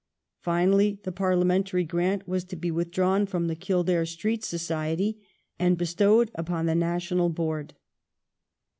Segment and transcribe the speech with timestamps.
[0.39, 5.21] Finally, the parliamentary grant was to be withdrawn from the Kildare Street Society
[5.59, 7.75] and bestowed upon the National Board.